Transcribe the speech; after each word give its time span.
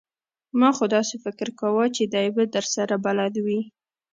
ما 0.59 0.69
خو 0.77 0.85
داسې 0.95 1.15
فکر 1.25 1.47
کاوه 1.59 1.85
چې 1.95 2.03
دی 2.13 2.27
به 2.35 2.43
درسره 2.55 2.95
بلد 3.05 3.33
وي! 3.45 3.59